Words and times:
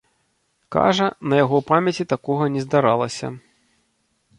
Кажа, 0.75 1.07
на 1.33 1.39
яго 1.43 1.57
памяці 1.69 2.09
такога 2.17 2.43
не 2.59 2.67
здаралася. 2.67 3.27